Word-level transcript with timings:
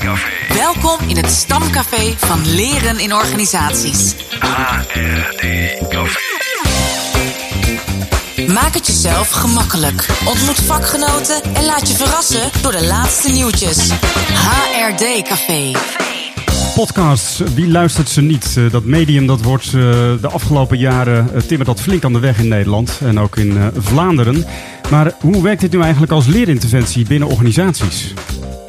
Welkom 0.00 1.08
in 1.08 1.16
het 1.16 1.30
stamcafé 1.30 2.14
van 2.16 2.54
Leren 2.54 2.98
in 2.98 3.14
Organisaties. 3.14 4.14
HRD-café. 4.38 6.18
Maak 8.52 8.74
het 8.74 8.86
jezelf 8.86 9.30
gemakkelijk. 9.30 10.06
Ontmoet 10.24 10.60
vakgenoten 10.60 11.42
en 11.54 11.64
laat 11.64 11.88
je 11.88 11.96
verrassen 11.96 12.50
door 12.62 12.72
de 12.72 12.86
laatste 12.86 13.30
nieuwtjes. 13.30 13.90
HRD 14.32 15.22
Café. 15.22 15.72
Podcasts, 16.74 17.42
wie 17.54 17.68
luistert 17.68 18.08
ze 18.08 18.20
niet? 18.20 18.54
Eh, 18.56 18.70
Dat 18.70 18.84
medium 18.84 19.26
dat 19.26 19.42
wordt 19.42 19.64
eh, 19.66 19.72
de 20.20 20.28
afgelopen 20.32 20.78
jaren 20.78 21.30
uh, 21.34 21.40
timmert 21.40 21.68
dat 21.68 21.80
flink 21.80 22.04
aan 22.04 22.12
de 22.12 22.18
weg 22.18 22.38
in 22.38 22.48
Nederland 22.48 22.98
en 23.04 23.18
ook 23.20 23.36
in 23.36 23.56
eh, 23.56 23.66
Vlaanderen. 23.76 24.44
Maar 24.90 25.12
hoe 25.20 25.42
werkt 25.42 25.60
dit 25.60 25.72
nu 25.72 25.80
eigenlijk 25.80 26.12
als 26.12 26.26
leerinterventie 26.26 27.06
binnen 27.06 27.28
organisaties? 27.28 28.14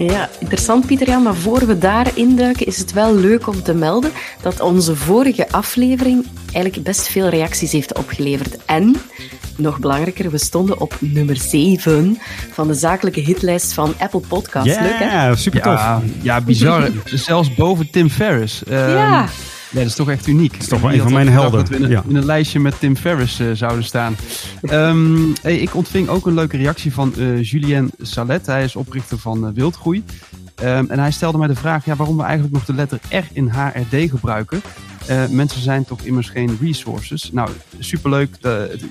Ja, 0.06 0.30
interessant 0.40 0.86
Pieter 0.86 1.08
Jan, 1.08 1.24
maar 1.24 1.36
voor 1.36 1.66
we 1.66 1.78
daar 1.78 2.08
induiken 2.14 2.66
is 2.66 2.78
het 2.78 2.94
wel 2.94 3.16
leuk 3.16 3.48
om 3.48 3.64
te 3.64 3.74
melden 3.74 4.12
dat 4.42 4.60
onze 4.60 4.96
vorige 4.96 5.52
aflevering 5.52 6.26
eigenlijk 6.54 6.84
best 6.84 7.08
veel 7.08 7.28
reacties 7.30 7.72
heeft 7.72 7.98
opgeleverd. 7.98 8.58
En, 8.66 8.96
nog 9.58 9.80
belangrijker, 9.80 10.32
we 10.32 10.38
stonden 10.38 10.80
op 10.80 10.96
nummer 11.00 11.38
7 11.38 12.18
van 12.52 12.68
de 12.68 12.74
zakelijke 12.74 13.20
hitlijst 13.20 13.74
van 13.74 13.94
Apple 14.00 14.22
Podcasts. 14.28 14.80
Leuk 14.80 15.00
hè? 15.00 15.26
Ja, 15.28 15.36
super 15.36 15.62
tof. 15.62 15.74
Ja, 15.74 16.02
ja 16.22 16.42
bizar. 16.42 16.90
Zelfs 17.06 17.54
boven 17.54 17.90
Tim 17.90 18.10
Ferriss. 18.10 18.64
Ehm, 18.64 18.90
Ja. 18.90 19.28
Ja, 19.72 19.78
dat 19.78 19.86
is 19.86 19.96
toch 19.96 20.10
echt 20.10 20.28
uniek. 20.28 20.52
Dat 20.52 20.62
is 20.62 20.68
toch 20.68 20.82
wel 20.82 20.94
een 20.94 21.02
van 21.02 21.14
mijn 21.14 21.30
helden. 21.30 21.60
Dat 21.60 21.70
we 21.70 21.76
in 21.76 21.84
een, 21.84 21.90
Ja. 21.90 22.04
in 22.08 22.16
een 22.16 22.26
lijstje 22.26 22.60
met 22.60 22.80
Tim 22.80 22.96
Ferriss 22.96 23.40
eh, 23.40 23.48
zouden 23.54 23.84
staan. 23.84 24.16
Ehm, 24.62 25.18
hey, 25.42 25.58
ik 25.58 25.76
ontving 25.76 26.08
ook 26.08 26.26
een 26.26 26.34
leuke 26.34 26.58
reactie 26.58 26.94
van 26.94 27.14
eh, 27.18 27.44
Julien 27.44 27.92
Salet. 28.02 28.46
Hij 28.46 28.64
is 28.64 28.76
oprichter 28.76 29.18
van 29.18 29.48
eh, 29.48 29.54
Wildgroei. 29.54 30.04
Ehm, 30.56 30.86
en 30.88 31.00
hij 31.00 31.12
stelde 31.12 31.38
mij 31.38 31.48
de 31.48 31.56
vraag 31.56 31.86
ja, 31.86 31.96
waarom 31.96 32.18
we 32.18 32.24
eigenlijk 32.24 32.54
nog 32.54 32.66
de 32.66 32.74
letter 32.74 33.00
R 33.10 33.24
in 33.34 33.48
HRD 33.50 34.10
gebruiken. 34.10 34.62
Mensen 35.30 35.62
zijn 35.62 35.86
toch 35.86 36.02
immers 36.02 36.30
geen 36.30 36.58
resources. 36.62 37.32
Nou, 37.32 37.50
superleuk 37.80 38.38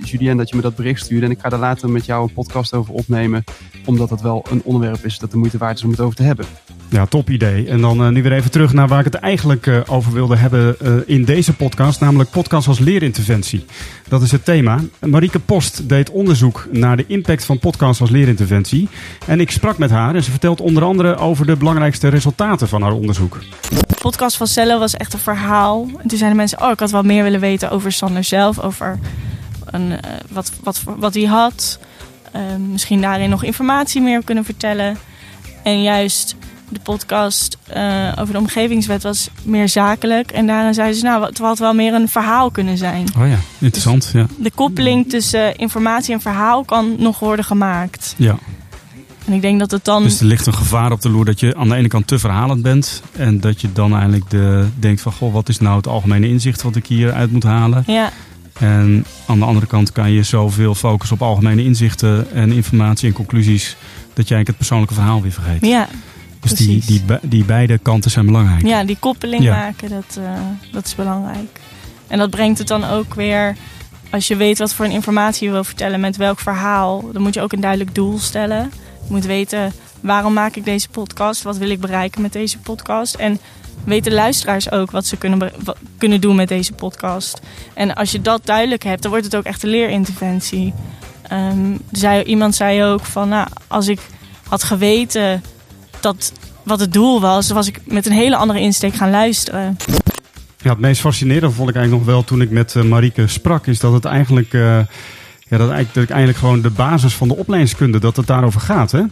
Julien 0.05 0.37
dat 0.37 0.49
je 0.49 0.57
me 0.57 0.63
dat 0.63 0.77
bericht 0.77 1.05
stuurde. 1.05 1.27
En 1.27 1.33
ik 1.33 1.41
ga 1.41 1.49
daar 1.49 1.59
later 1.59 1.91
met 1.91 2.07
jou 2.07 2.23
een 2.23 2.33
podcast 2.33 2.75
over 2.75 2.95
opnemen. 2.95 3.45
Omdat 3.85 4.11
het 4.11 4.21
wel 4.21 4.45
een 4.51 4.61
onderwerp 4.65 5.05
is 5.05 5.19
dat 5.19 5.31
de 5.31 5.37
moeite 5.37 5.59
waard 5.59 5.77
is 5.77 5.85
om 5.85 5.91
het 5.91 6.01
over 6.01 6.17
te 6.17 6.23
hebben. 6.23 6.47
Ja, 6.91 7.07
top 7.07 7.31
idee. 7.31 7.69
En 7.69 7.81
dan 7.81 8.05
eh, 8.05 8.09
nu 8.09 8.23
weer 8.23 8.33
even 8.33 8.51
terug 8.51 8.73
naar 8.73 8.89
waar 8.89 8.99
ik 8.99 9.05
het 9.05 9.15
eigenlijk 9.15 9.67
eh, 9.67 9.81
over 9.87 10.13
wilde 10.13 10.37
hebben 10.37 10.77
eh, 10.81 10.93
in 11.07 11.25
deze 11.25 11.53
podcast, 11.53 12.01
namelijk 12.01 12.31
podcast 12.31 12.69
als 12.69 12.79
leerinterventie. 12.79 13.65
Dat 14.09 14.23
is 14.23 14.33
het 14.33 14.45
thema. 14.45 14.79
Marieke 14.99 15.39
Post 15.39 15.89
deed 15.89 16.11
onderzoek 16.11 16.69
naar 16.71 16.97
de 16.97 17.05
impact 17.07 17.45
van 17.45 17.59
podcasts 17.59 18.01
als 18.01 18.11
leerinterventie. 18.11 18.89
En 19.27 19.41
ik 19.41 19.51
sprak 19.51 19.79
met 19.79 19.91
haar 19.91 20.15
en 20.15 20.23
ze 20.23 20.31
vertelt 20.31 20.61
onder 20.61 20.85
andere 20.85 21.17
over 21.17 21.47
de 21.47 21.57
belangrijkste 21.57 22.09
resultaten 22.09 22.69
van 22.69 22.83
haar 22.83 22.93
onderzoek. 22.93 23.39
De 23.69 23.97
podcast 24.01 24.37
van 24.37 24.47
Cello 24.47 24.79
was 24.79 24.95
echt 24.95 25.13
een 25.13 25.19
verhaal. 25.19 25.89
En 25.99 26.09
toen 26.09 26.19
zeiden 26.19 26.37
mensen, 26.37 26.63
oh, 26.63 26.71
ik 26.71 26.81
had 26.81 26.91
wel 26.91 27.03
meer 27.03 27.23
willen 27.23 27.41
weten 27.41 27.71
over 27.71 27.93
Sander 27.93 28.25
zelf. 28.25 28.59
Over 28.59 28.99
een, 29.65 29.93
wat, 30.31 30.53
wat, 30.63 30.83
wat 30.99 31.15
hij 31.15 31.25
had. 31.25 31.79
Misschien 32.71 33.01
daarin 33.01 33.31
nog 33.31 33.45
informatie 33.45 34.01
meer 34.01 34.25
kunnen 34.25 34.45
vertellen. 34.45 34.97
En 35.63 35.83
juist 35.83 36.37
de 36.71 36.81
podcast 36.83 37.57
eh, 37.67 38.13
over 38.19 38.33
de 38.33 38.39
omgevingswet 38.39 39.03
was 39.03 39.31
meer 39.43 39.69
zakelijk. 39.69 40.31
En 40.31 40.47
daarin 40.47 40.75
zeiden 40.75 40.97
ze, 40.99 41.05
nou, 41.05 41.25
het 41.25 41.39
had 41.39 41.59
wel 41.59 41.75
meer 41.75 41.95
een 41.95 42.09
verhaal 42.09 42.51
kunnen 42.51 42.79
zijn. 42.79 43.07
Oh 43.19 43.29
ja, 43.29 43.39
interessant. 43.59 44.11
Ja. 44.13 44.27
De 44.39 44.51
koppeling 44.55 45.09
tussen 45.09 45.57
informatie 45.57 46.15
en 46.15 46.21
verhaal 46.21 46.65
kan 46.65 46.95
nog 46.99 47.19
worden 47.19 47.45
gemaakt. 47.45 48.15
ja. 48.17 48.37
En 49.27 49.33
ik 49.37 49.43
denk 49.43 49.59
dat 49.59 49.71
het 49.71 49.85
dan... 49.85 50.03
Dus 50.03 50.21
er 50.21 50.27
ligt 50.27 50.47
een 50.47 50.55
gevaar 50.55 50.93
op 50.93 51.01
de 51.03 51.11
loer 51.11 51.25
dat 51.25 51.41
je 51.41 51.57
aan 51.57 51.69
de 51.69 51.75
ene 51.75 51.89
kant 51.89 52.07
te 52.07 52.19
verhalend 52.19 52.63
bent. 52.63 53.03
En 53.17 53.41
dat 53.41 53.61
je 53.61 53.73
dan 53.73 53.93
eigenlijk 53.93 54.31
de, 54.31 54.67
denkt 54.79 55.01
van, 55.01 55.13
goh, 55.13 55.33
wat 55.33 55.49
is 55.49 55.59
nou 55.59 55.77
het 55.77 55.87
algemene 55.87 56.29
inzicht 56.29 56.63
wat 56.63 56.77
ik 56.77 56.87
hier 56.87 57.13
uit 57.13 57.33
moet 57.33 57.43
halen? 57.43 57.83
Ja, 57.87 58.11
En 58.59 59.05
aan 59.27 59.39
de 59.39 59.45
andere 59.45 59.67
kant 59.67 59.93
kan 59.93 60.11
je 60.11 60.23
zoveel 60.23 60.75
focussen 60.75 61.17
op 61.17 61.23
algemene 61.23 61.65
inzichten 61.65 62.33
en 62.33 62.53
informatie 62.53 63.09
en 63.09 63.15
conclusies. 63.15 63.77
Dat 64.15 64.29
je 64.29 64.35
eigenlijk 64.35 64.47
het 64.47 64.57
persoonlijke 64.57 64.95
verhaal 64.95 65.23
weer 65.23 65.33
vergeet. 65.33 65.67
ja, 65.67 65.89
dus 66.41 66.53
die, 66.53 66.67
precies. 66.67 66.87
die, 66.87 67.03
be- 67.03 67.21
die 67.23 67.45
beide 67.45 67.79
kanten 67.79 68.11
zijn 68.11 68.27
belangrijk. 68.27 68.67
Ja, 68.67 68.85
die 68.85 68.97
koppeling 69.01 69.43
Ja. 69.43 69.57
maken, 69.57 69.89
dat, 69.91 70.19
eh, 70.25 70.33
dat 70.73 70.87
is 70.87 70.95
belangrijk. 70.95 71.61
En 72.07 72.19
dat 72.19 72.31
brengt 72.31 72.59
het 72.59 72.69
dan 72.69 72.85
ook 72.85 73.15
weer, 73.15 73.57
als 74.11 74.29
je 74.29 74.37
weet 74.37 74.59
wat 74.59 74.75
voor 74.75 74.85
een 74.85 74.91
informatie 74.91 75.47
je 75.47 75.53
wil 75.53 75.65
vertellen 75.65 76.01
met 76.01 76.17
welk 76.17 76.39
verhaal, 76.39 77.11
dan 77.13 77.23
moet 77.23 77.35
je 77.35 77.41
ook 77.41 77.53
een 77.53 77.61
duidelijk 77.61 77.95
doel 77.95 78.19
stellen. 78.19 78.73
Je 79.07 79.13
moet 79.13 79.25
weten, 79.27 79.73
waarom 80.01 80.33
maak 80.33 80.57
ik 80.57 80.65
deze 80.65 80.89
podcast? 80.89 81.43
Wat 81.43 81.57
wil 81.57 81.71
ik 81.71 81.81
bereiken 81.81 82.23
met 82.23 82.33
deze 82.33 82.59
podcast? 82.59 83.15
En 83.15 83.39
weten 83.85 84.13
luisteraars 84.13 84.71
ook 84.71 84.91
wat 84.91 85.07
ze 85.07 85.17
kunnen, 85.17 85.53
kunnen 85.99 86.21
doen 86.21 86.37
met 86.37 86.49
deze 86.49 86.73
podcast. 86.73 87.41
En 87.75 87.95
als 87.95 88.11
je 88.13 88.21
dat 88.21 88.41
duidelijk 88.47 88.83
hebt, 88.85 89.03
dan 89.03 89.11
wordt 89.11 89.27
het 89.27 89.37
ook 89.37 89.45
echt 89.45 89.63
een 89.63 89.71
leerinterventie. 89.71 90.75
Ehm, 91.29 91.77
zei, 91.93 92.23
iemand 92.23 92.55
zei 92.55 92.85
ook 92.85 93.05
van, 93.05 93.29
nou, 93.29 93.49
als 93.67 93.89
ik 93.89 94.01
had 94.49 94.63
geweten 94.63 95.43
dat 96.03 96.33
wat 96.63 96.81
het 96.81 96.93
doel 96.93 97.21
was, 97.21 97.51
was 97.51 97.69
ik 97.69 97.81
met 97.85 98.07
een 98.07 98.13
hele 98.13 98.37
andere 98.37 98.61
insteek 98.61 98.95
gaan 98.95 99.11
luisteren. 99.11 99.77
Ja, 100.63 100.71
het 100.71 100.79
meest 100.79 101.01
fascinerende 101.01 101.55
vond 101.55 101.69
ik 101.69 101.75
eigenlijk 101.75 102.07
nog 102.07 102.15
wel 102.15 102.25
toen 102.25 102.41
ik 102.41 102.51
met 102.51 102.77
eh, 102.77 102.83
Marieke 102.83 103.27
sprak, 103.27 103.67
is 103.67 103.81
dat 103.81 103.93
het 103.93 104.05
eigenlijk, 104.05 104.53
eh, 104.53 104.61
ja, 104.61 105.59
dat 105.59 105.71
eigenlijk, 105.71 105.95
dat 105.95 106.09
eigenlijk 106.09 106.39
gewoon 106.39 106.61
de 106.61 106.71
basis 106.71 107.15
van 107.15 107.29
de 107.29 107.37
opleidingskunde, 107.37 107.99
dat 107.99 108.17
het 108.17 108.27
daarover 108.27 108.61
gaat. 108.61 108.93
Hè? 108.93 109.03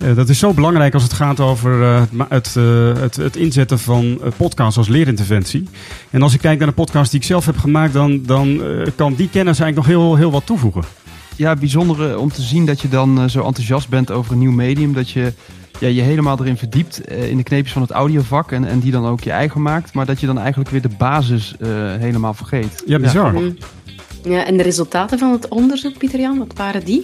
Eh, 0.00 0.14
dat 0.14 0.28
is 0.28 0.38
zo 0.38 0.52
belangrijk 0.52 0.94
als 0.94 1.02
het 1.02 1.12
gaat 1.12 1.40
over 1.40 1.82
eh, 1.82 2.02
het 2.28 2.54
het, 3.00 3.16
het, 3.16 3.36
inzetten 3.36 3.78
van 3.78 4.20
podcasts 4.36 4.78
als 4.78 4.88
leerinterventie. 4.88 5.68
En 6.10 6.22
als 6.22 6.34
ik 6.34 6.40
kijk 6.40 6.58
naar 6.58 6.68
de 6.68 6.74
podcast 6.74 7.10
die 7.10 7.20
ik 7.20 7.26
zelf 7.26 7.46
heb 7.46 7.58
gemaakt, 7.58 7.92
dan, 7.92 8.22
dan 8.22 8.62
eh, 8.62 8.86
kan 8.96 9.14
die 9.14 9.28
kennis 9.28 9.60
eigenlijk 9.60 9.76
nog 9.76 9.86
heel, 9.86 10.16
heel 10.16 10.30
wat 10.30 10.46
toevoegen. 10.46 10.82
Ja, 11.36 11.56
bijzonder 11.56 12.18
om 12.18 12.32
te 12.32 12.42
zien 12.42 12.66
dat 12.66 12.80
je 12.80 12.88
dan 12.88 13.30
zo 13.30 13.44
enthousiast 13.44 13.88
bent 13.88 14.10
over 14.10 14.32
een 14.32 14.38
nieuw 14.38 14.52
medium. 14.52 14.92
Dat 14.92 15.10
je 15.10 15.32
ja, 15.80 15.88
je 15.88 16.00
helemaal 16.00 16.38
erin 16.40 16.56
verdiept 16.56 17.04
eh, 17.04 17.30
in 17.30 17.36
de 17.36 17.42
kneepjes 17.42 17.72
van 17.72 17.82
het 17.82 17.90
audiovak. 17.90 18.52
En, 18.52 18.64
en 18.64 18.78
die 18.78 18.92
dan 18.92 19.06
ook 19.06 19.20
je 19.20 19.30
eigen 19.30 19.62
maakt. 19.62 19.92
Maar 19.92 20.06
dat 20.06 20.20
je 20.20 20.26
dan 20.26 20.38
eigenlijk 20.38 20.70
weer 20.70 20.82
de 20.82 20.96
basis 20.98 21.54
eh, 21.60 21.68
helemaal 21.98 22.34
vergeet. 22.34 22.82
Ja, 22.86 22.98
bizar. 22.98 23.32
Mm. 23.32 23.56
Ja, 24.24 24.46
en 24.46 24.56
de 24.56 24.62
resultaten 24.62 25.18
van 25.18 25.32
het 25.32 25.48
onderzoek, 25.48 25.98
Pieter 25.98 26.20
Jan, 26.20 26.38
wat 26.38 26.52
waren 26.56 26.84
die? 26.84 27.02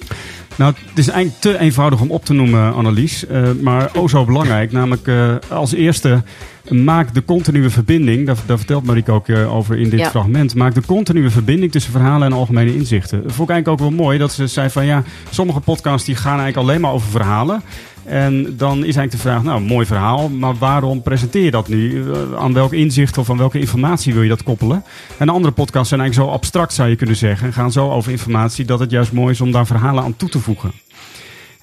Nou, 0.57 0.75
het 0.89 0.99
is 0.99 1.09
eigenlijk 1.09 1.41
te 1.41 1.59
eenvoudig 1.59 2.01
om 2.01 2.11
op 2.11 2.25
te 2.25 2.33
noemen, 2.33 2.75
Annelies. 2.75 3.27
eh, 3.27 3.51
maar 3.61 3.91
oh 3.95 4.09
zo 4.09 4.25
belangrijk. 4.25 4.73
Namelijk 4.73 5.07
eh, 5.07 5.35
als 5.49 5.73
eerste, 5.73 6.23
maak 6.71 7.15
de 7.15 7.25
continue 7.25 7.71
verbinding. 7.71 8.27
Daar, 8.27 8.37
daar 8.47 8.57
vertelt 8.59 8.85
Marieke 8.85 9.13
ook 9.13 9.29
eh, 9.29 9.55
over 9.55 9.79
in 9.79 9.91
dit 9.91 9.99
Ja. 10.01 10.11
fragment. 10.11 10.55
Maak 10.55 10.75
de 10.75 10.83
continue 10.87 11.31
verbinding 11.31 11.73
tussen 11.73 11.93
verhalen 11.93 12.27
en 12.27 12.33
algemene 12.33 12.75
inzichten. 12.75 13.23
Dat 13.23 13.33
vond 13.33 13.49
ik 13.49 13.55
eigenlijk 13.55 13.83
ook 13.83 13.89
wel 13.89 13.99
mooi. 14.05 14.19
Dat 14.19 14.33
ze 14.33 14.47
zei 14.47 14.71
van 14.71 14.87
ja, 14.87 15.03
sommige 15.31 15.61
podcasts 15.61 16.07
die 16.07 16.17
gaan 16.17 16.39
eigenlijk 16.41 16.69
alleen 16.69 16.81
maar 16.81 16.93
over 16.93 17.11
verhalen. 17.11 17.63
En 18.05 18.43
dan 18.57 18.77
is 18.79 18.83
eigenlijk 18.83 19.11
de 19.11 19.19
vraag, 19.19 19.43
nou, 19.43 19.61
mooi 19.61 19.87
verhaal, 19.87 20.29
maar 20.29 20.55
waarom 20.59 21.03
presenteer 21.03 21.45
je 21.45 21.51
dat 21.51 21.69
nu? 21.69 22.03
Eh, 22.13 22.19
Aan 22.39 22.53
welk 22.53 22.73
inzicht 22.73 23.19
of 23.19 23.31
aan 23.31 23.39
welke 23.39 23.59
informatie 23.59 24.13
wil 24.13 24.23
je 24.23 24.29
dat 24.29 24.43
koppelen? 24.43 24.83
En 25.19 25.29
andere 25.29 25.55
podcasts 25.55 25.89
zijn 25.89 26.01
eigenlijk 26.01 26.31
zo 26.31 26.37
abstract, 26.37 26.73
zou 26.73 26.89
je 26.89 26.97
kunnen 26.97 27.17
zeggen. 27.17 27.47
En 27.47 27.53
gaan 27.53 27.73
zo 27.73 27.91
over 27.91 28.11
informatie 28.13 28.65
dat 28.65 28.79
het 28.81 28.91
juist 28.91 29.13
mooi 29.13 29.33
is 29.33 29.41
om 29.41 29.53
daar 29.53 29.67
verhalen 29.67 30.03
aan 30.05 30.17
toe 30.17 30.29
te 30.29 30.39
voegen. 30.39 30.73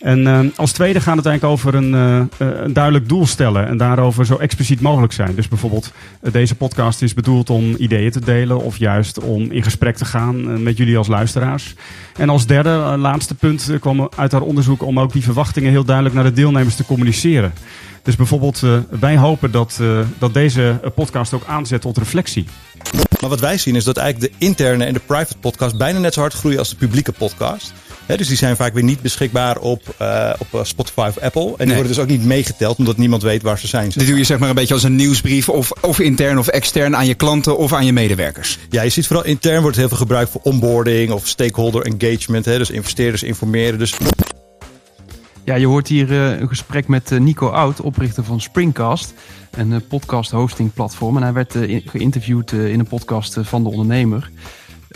En 0.03 0.27
eh, 0.27 0.39
als 0.55 0.71
tweede 0.71 1.01
gaat 1.01 1.17
het 1.17 1.25
eigenlijk 1.25 1.55
over 1.55 1.75
een, 1.75 1.93
eh, 1.93 2.19
eh, 2.19 2.63
een 2.63 2.73
duidelijk 2.73 3.09
doel 3.09 3.25
stellen 3.25 3.67
en 3.67 3.77
daarover 3.77 4.25
zo 4.25 4.35
expliciet 4.35 4.81
mogelijk 4.81 5.13
zijn. 5.13 5.35
Dus 5.35 5.47
bijvoorbeeld, 5.47 5.91
eh, 6.21 6.31
deze 6.31 6.55
podcast 6.55 7.01
is 7.01 7.13
bedoeld 7.13 7.49
om 7.49 7.75
ideeën 7.77 8.11
te 8.11 8.19
delen 8.19 8.61
of 8.61 8.77
juist 8.77 9.19
om 9.19 9.51
in 9.51 9.63
gesprek 9.63 9.95
te 9.95 10.05
gaan 10.05 10.63
met 10.63 10.77
jullie 10.77 10.97
als 10.97 11.07
luisteraars. 11.07 11.75
En 12.17 12.29
als 12.29 12.45
derde, 12.45 12.69
laatste 12.97 13.35
punt, 13.35 13.71
kwam 13.79 14.09
uit 14.15 14.31
haar 14.31 14.41
onderzoek 14.41 14.83
om 14.83 14.99
ook 14.99 15.13
die 15.13 15.23
verwachtingen 15.23 15.71
heel 15.71 15.83
duidelijk 15.83 16.15
naar 16.15 16.23
de 16.23 16.33
deelnemers 16.33 16.75
te 16.75 16.85
communiceren. 16.85 17.53
Dus 18.01 18.15
bijvoorbeeld, 18.15 18.63
wij 18.99 19.17
hopen 19.17 19.51
dat, 19.51 19.79
dat 20.17 20.33
deze 20.33 20.79
podcast 20.95 21.33
ook 21.33 21.45
aanzet 21.45 21.81
tot 21.81 21.97
reflectie. 21.97 22.45
Maar 23.19 23.29
wat 23.29 23.39
wij 23.39 23.57
zien 23.57 23.75
is 23.75 23.83
dat 23.83 23.97
eigenlijk 23.97 24.31
de 24.31 24.45
interne 24.45 24.85
en 24.85 24.93
de 24.93 24.99
private 24.99 25.37
podcast 25.37 25.77
bijna 25.77 25.99
net 25.99 26.13
zo 26.13 26.19
hard 26.19 26.33
groeien 26.33 26.59
als 26.59 26.69
de 26.69 26.75
publieke 26.75 27.11
podcast. 27.11 27.73
Dus 28.07 28.27
die 28.27 28.37
zijn 28.37 28.55
vaak 28.55 28.73
weer 28.73 28.83
niet 28.83 29.01
beschikbaar 29.01 29.57
op, 29.57 29.95
eh, 29.97 30.33
op 30.37 30.47
eh, 30.53 30.59
Spotify 30.63 31.07
of 31.09 31.17
Apple. 31.19 31.41
En 31.41 31.55
die 31.57 31.65
Nee. 31.65 31.75
worden 31.75 31.93
dus 31.93 31.99
ook 32.03 32.07
niet 32.09 32.25
meegeteld 32.25 32.77
omdat 32.77 32.97
niemand 32.97 33.21
weet 33.21 33.41
waar 33.41 33.59
ze 33.59 33.67
zijn. 33.67 33.89
Dit 33.89 34.07
doe 34.07 34.17
je 34.17 34.23
zeg 34.23 34.39
maar 34.39 34.49
een 34.49 34.55
beetje 34.55 34.73
als 34.73 34.83
een 34.83 34.95
nieuwsbrief 34.95 35.49
of, 35.49 35.71
of 35.81 35.99
intern 35.99 36.37
of 36.39 36.47
extern 36.47 36.95
aan 36.95 37.05
je 37.07 37.13
klanten 37.13 37.57
of 37.57 37.73
aan 37.73 37.85
je 37.85 37.93
medewerkers. 37.93 38.57
Ja, 38.69 38.81
je 38.81 38.89
ziet 38.89 39.07
vooral 39.07 39.25
intern 39.25 39.61
wordt 39.61 39.77
heel 39.77 39.87
veel 39.87 39.97
gebruikt 39.97 40.31
voor 40.31 40.41
onboarding 40.43 41.11
of 41.11 41.27
stakeholder 41.27 41.81
engagement. 41.85 42.45
Hè, 42.45 42.57
dus 42.57 42.69
investeerders 42.69 43.23
informeren. 43.23 43.79
Dus 43.79 43.93
Ja, 45.45 45.55
je 45.55 45.65
hoort 45.67 45.87
hier 45.87 46.11
eh, 46.11 46.39
een 46.39 46.47
gesprek 46.47 46.87
met 46.87 47.09
Nico 47.19 47.47
Oud, 47.47 47.81
oprichter 47.81 48.23
van 48.23 48.41
Springcast. 48.41 49.13
Een 49.51 49.87
podcast 49.87 50.31
hosting 50.31 50.73
platform. 50.73 51.17
En 51.17 51.23
hij 51.23 51.33
werd 51.33 51.55
geïnterviewd 51.85 52.51
in 52.51 52.79
een 52.79 52.87
podcast 52.87 53.37
van 53.41 53.63
de 53.63 53.69
ondernemer. 53.69 54.29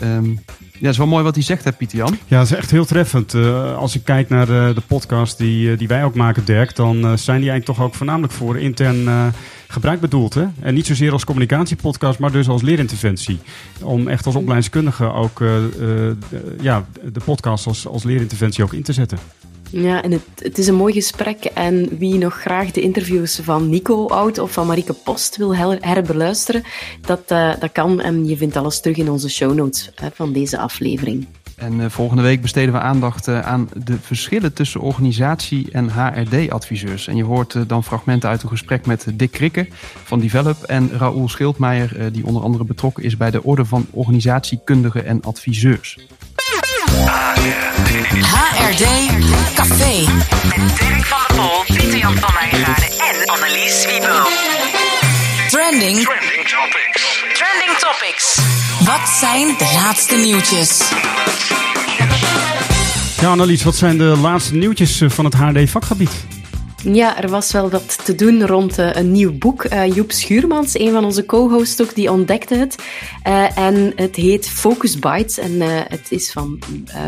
Ehm, 0.00 0.30
ja, 0.72 0.84
het 0.84 0.90
is 0.90 0.96
wel 0.96 1.06
mooi 1.06 1.24
wat 1.24 1.34
hij 1.34 1.44
zegt, 1.44 1.64
hè, 1.64 1.72
Pieter 1.72 1.98
Jan? 1.98 2.18
Ja, 2.26 2.38
dat 2.38 2.50
is 2.50 2.56
echt 2.56 2.70
heel 2.70 2.84
treffend. 2.84 3.34
Uh, 3.34 3.76
als 3.76 3.94
ik 3.94 4.04
kijk 4.04 4.28
naar 4.28 4.46
de, 4.46 4.72
de 4.74 4.82
podcast 4.86 5.38
die, 5.38 5.76
die 5.76 5.88
wij 5.88 6.04
ook 6.04 6.14
maken, 6.14 6.44
Dirk, 6.44 6.76
dan 6.76 6.96
zijn 7.18 7.40
die 7.40 7.50
eigenlijk 7.50 7.64
toch 7.64 7.82
ook 7.82 7.94
voornamelijk 7.94 8.32
voor 8.32 8.58
intern 8.58 9.32
gebruik 9.68 10.00
bedoeld. 10.00 10.34
Hè? 10.34 10.44
En 10.60 10.74
niet 10.74 10.86
zozeer 10.86 11.12
als 11.12 11.24
communicatiepodcast, 11.24 12.18
maar 12.18 12.32
dus 12.32 12.48
als 12.48 12.62
leerinterventie. 12.62 13.38
Om 13.82 14.08
echt 14.08 14.26
als 14.26 14.34
opleidingskundige 14.34 15.12
ook 15.12 15.42
ja, 16.60 16.86
de 17.12 17.20
podcast 17.24 17.66
als, 17.66 17.86
als 17.86 18.04
leerinterventie 18.04 18.64
ook 18.64 18.72
in 18.72 18.82
te 18.82 18.92
zetten. 18.92 19.18
Ja, 19.70 20.02
en 20.02 20.12
het, 20.12 20.22
het 20.38 20.58
is 20.58 20.66
een 20.66 20.74
mooi 20.74 20.92
gesprek. 20.92 21.44
En 21.44 21.98
wie 21.98 22.18
nog 22.18 22.40
graag 22.40 22.70
de 22.70 22.80
interviews 22.80 23.40
van 23.42 23.68
Nico 23.68 24.06
Oud 24.06 24.38
of 24.38 24.52
van 24.52 24.66
Marike 24.66 24.92
Post 24.92 25.36
wil 25.36 25.56
her 25.56 25.78
herbeluisteren, 25.80 26.62
dat, 27.00 27.20
uh, 27.32 27.52
dat 27.58 27.72
kan. 27.72 28.00
En 28.00 28.26
je 28.26 28.36
vindt 28.36 28.56
alles 28.56 28.80
terug 28.80 28.96
in 28.96 29.10
onze 29.10 29.28
show 29.30 29.54
notes 29.54 29.90
uh, 30.02 30.06
van 30.14 30.32
deze 30.32 30.58
aflevering. 30.58 31.26
En 31.56 31.80
uh, 31.80 31.86
volgende 31.88 32.22
week 32.22 32.40
besteden 32.40 32.74
we 32.74 32.80
aandacht 32.80 33.28
aan 33.28 33.68
de 33.84 33.98
verschillen 34.00 34.52
tussen 34.52 34.80
organisatie 34.80 35.68
en 35.72 35.88
HRD-adviseurs. 35.90 37.06
En 37.06 37.16
je 37.16 37.24
hoort 37.24 37.68
dan 37.68 37.84
fragmenten 37.84 38.28
uit 38.28 38.42
een 38.42 38.48
gesprek 38.48 38.86
met 38.86 39.06
Dick 39.14 39.30
Krikke 39.30 39.66
van 40.04 40.20
Develop 40.20 40.62
en 40.62 40.90
Raoul 40.98 41.28
Schildmeijer, 41.28 42.12
die 42.12 42.26
onder 42.26 42.42
andere 42.42 42.64
betrokken 42.64 43.04
is 43.04 43.16
bij 43.16 43.30
de 43.30 43.42
Orde 43.42 43.64
van 43.64 43.86
Organisatiekundigen 43.90 45.04
en 45.04 45.22
Adviseurs. 45.22 45.98
HRD 48.22 48.86
Café. 49.54 50.04
Met 50.48 50.78
Dirk 50.78 51.06
van 51.06 51.18
der 51.26 51.36
Pol, 51.36 51.64
Pieter 51.64 51.98
Jan 51.98 52.16
van 52.18 52.34
Meijeraden 52.34 52.90
en 52.90 53.26
Annelies 53.26 53.86
Wiebo. 53.86 54.28
Trending. 55.48 56.00
Trending 56.00 56.48
Topics. 56.48 57.24
Trending 57.32 57.78
Topics. 57.78 58.38
Wat 58.84 59.08
zijn 59.20 59.46
de 59.46 59.72
laatste 59.74 60.16
nieuwtjes? 60.16 60.82
Ja, 63.20 63.28
Annelies, 63.28 63.62
wat 63.62 63.76
zijn 63.76 63.98
de 63.98 64.04
laatste 64.04 64.54
nieuwtjes 64.54 65.02
van 65.06 65.24
het 65.24 65.34
HRD-vakgebied? 65.34 66.10
Ja, 66.84 67.22
er 67.22 67.28
was 67.28 67.52
wel 67.52 67.70
wat 67.70 68.04
te 68.04 68.14
doen 68.14 68.46
rond 68.46 68.78
uh, 68.78 68.90
een 68.92 69.12
nieuw 69.12 69.38
boek. 69.38 69.64
Uh, 69.64 69.94
Joep 69.94 70.12
Schuurmans, 70.12 70.78
een 70.78 70.92
van 70.92 71.04
onze 71.04 71.26
co-hosts 71.26 71.80
ook, 71.80 71.94
die 71.94 72.10
ontdekte 72.12 72.54
het. 72.54 72.76
Uh, 73.26 73.58
en 73.58 73.92
het 73.96 74.16
heet 74.16 74.48
Focus 74.48 74.98
Bites. 74.98 75.38
En 75.38 75.60
het 75.88 76.06
is 76.08 76.32
van 76.32 76.58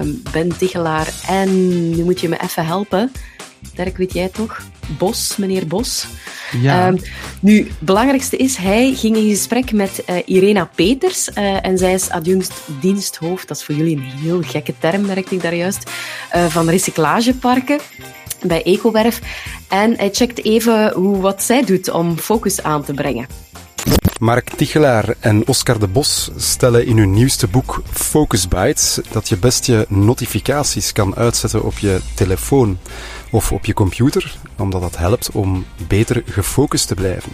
um, 0.01 0.23
Ben 0.33 0.57
Tichelaar. 0.57 1.15
En 1.29 1.89
nu 1.97 2.05
moet 2.05 2.21
je 2.21 2.29
me 2.29 2.41
even 2.43 2.67
helpen. 2.67 3.13
Dirk, 3.75 3.97
weet 3.97 4.13
jij 4.13 4.29
toch? 4.29 4.61
Bos, 4.99 5.37
meneer 5.37 5.67
Bos. 5.67 6.07
Ja. 6.61 6.89
Um, 6.89 6.99
nu, 7.41 7.59
het 7.59 7.81
belangrijkste 7.81 8.37
is, 8.37 8.57
hij 8.57 8.95
ging 8.95 9.17
in 9.17 9.29
gesprek 9.29 9.73
met 9.73 10.03
uh, 10.11 10.17
Irena 10.25 10.71
Peters. 10.75 11.29
Uh, 11.29 11.67
en 11.67 11.79
zij 11.79 11.93
is 11.93 12.11
adjunct 12.11 12.53
diensthoofd. 12.81 13.49
Dat 13.49 13.57
is 13.57 13.65
voor 13.65 13.75
jullie 13.75 13.97
een 13.97 14.03
heel 14.03 14.43
gekke 14.43 14.75
term, 14.79 15.07
merkte 15.07 15.35
ik 15.35 15.43
daar 15.43 15.55
juist. 15.55 15.91
Uh, 16.35 16.47
van 16.47 16.69
recyclageparken 16.69 17.79
bij 18.43 18.63
Ecowerf. 18.63 19.21
En 19.69 19.95
hij 19.97 20.09
checkt 20.13 20.45
even 20.45 20.93
hoe, 20.93 21.21
wat 21.21 21.43
zij 21.43 21.65
doet 21.65 21.91
om 21.91 22.19
focus 22.19 22.63
aan 22.63 22.85
te 22.85 22.95
brengen. 22.95 23.27
Mark 24.21 24.51
Tichelaar 24.51 25.15
en 25.21 25.47
Oscar 25.47 25.79
de 25.79 25.89
Bos 25.89 26.31
stellen 26.37 26.87
in 26.87 26.99
hun 26.99 27.13
nieuwste 27.13 27.49
boek 27.49 27.83
Focus 27.91 28.49
Bites 28.49 28.99
dat 29.11 29.29
je 29.29 29.37
best 29.37 29.67
je 29.67 29.87
notificaties 29.89 30.93
kan 30.93 31.17
uitzetten 31.17 31.65
op 31.65 31.79
je 31.79 32.01
telefoon 32.15 32.79
of 33.31 33.53
op 33.53 33.65
je 33.65 33.75
computer, 33.75 34.39
omdat 34.59 34.81
dat 34.81 34.97
helpt 34.97 35.31
om 35.31 35.65
beter 35.89 36.23
gefocust 36.27 36.89
te 36.89 36.95
blijven. 36.95 37.33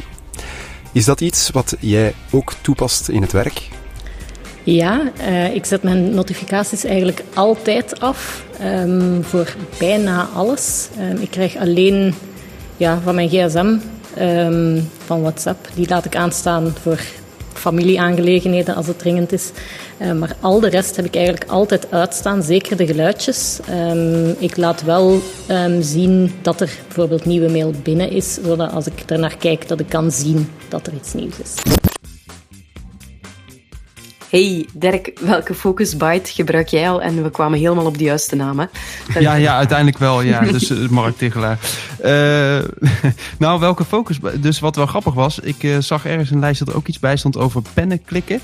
Is 0.93 1.05
dat 1.05 1.20
iets 1.20 1.50
wat 1.50 1.76
jij 1.81 2.14
ook 2.31 2.52
toepast 2.61 3.09
in 3.09 3.23
het 3.23 3.32
werk? 3.32 3.69
Ja, 4.67 5.01
uh, 5.21 5.55
ik 5.55 5.65
zet 5.65 5.83
mijn 5.83 6.15
notificaties 6.15 6.85
eigenlijk 6.85 7.23
altijd 7.35 8.01
af 8.01 8.45
um, 8.63 9.25
voor 9.25 9.55
bijna 9.79 10.29
alles. 10.35 10.89
Um, 11.01 11.17
ik 11.21 11.31
krijg 11.31 11.57
alleen 11.57 12.15
ja, 12.77 13.01
van 13.05 13.15
mijn 13.15 13.29
gsm, 13.29 13.77
um, 14.19 14.89
van 15.05 15.21
WhatsApp, 15.21 15.69
die 15.75 15.89
laat 15.89 16.05
ik 16.05 16.17
aanstaan 16.17 16.75
voor 16.83 17.01
familieaangelegenheden 17.53 18.75
als 18.75 18.87
het 18.87 18.99
dringend 18.99 19.33
is. 19.33 19.51
Uh, 19.99 20.13
maar 20.13 20.37
al 20.41 20.61
de 20.61 20.69
rest 20.69 20.97
heb 20.97 21.05
ik 21.05 21.15
eigenlijk 21.15 21.51
altijd 21.51 21.91
uitstaan, 21.91 22.43
zeker 22.43 22.77
de 22.77 22.87
geluidjes. 22.87 23.61
ik 24.39 24.57
laat 24.57 24.83
wel 24.83 25.21
zien 25.81 26.33
dat 26.43 26.61
er 26.61 26.71
bijvoorbeeld 26.87 27.25
nieuwe 27.25 27.51
mail 27.51 27.73
binnen 27.83 28.11
is, 28.11 28.35
zodat 28.45 28.73
als 28.73 28.87
ik 28.87 29.03
ernaar 29.07 29.37
kijk, 29.37 29.69
dat 29.69 29.81
ik 29.81 29.89
kan 29.89 30.11
zien 30.11 30.51
dat 30.69 30.87
er 30.87 30.93
iets 30.93 31.15
nieuws 31.15 31.39
is. 31.43 31.85
Hey 34.37 34.67
Dirk, 34.73 35.19
welke 35.21 35.55
Focus 35.55 35.97
Byte 35.97 36.33
gebruik 36.33 36.69
jij 36.69 36.91
al? 36.91 37.03
En 37.03 37.23
we 37.23 37.31
kwamen 37.31 37.59
helemaal 37.59 37.87
op 37.87 37.99
de 37.99 38.05
juiste 38.05 38.37
naam, 38.37 38.59
hè? 38.59 38.67
Ja, 39.21 39.35
ja 39.35 39.56
uiteindelijk 39.56 39.99
wel, 39.99 40.21
ja. 40.21 40.41
Dus 40.53 40.71
uh, 40.71 40.88
Mark 40.88 41.17
Tegelaar. 41.17 41.59
Uh, 42.05 42.09
nou, 43.38 43.61
welke 43.61 43.85
Focus 43.85 44.19
Dus 44.41 44.61
wat 44.61 44.77
wel 44.77 44.87
grappig 44.87 45.15
was, 45.15 45.38
ik 45.38 45.62
uh, 45.62 45.79
zag 45.79 46.06
ergens 46.06 46.31
een 46.31 46.38
lijst 46.38 46.59
dat 46.59 46.69
er 46.69 46.77
ook 46.77 46.87
iets 46.87 46.99
bij 46.99 47.17
stond 47.17 47.37
over 47.37 47.62
pennen 47.75 48.05
klikken. 48.05 48.41